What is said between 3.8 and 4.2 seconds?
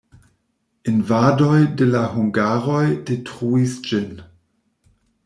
ĝin.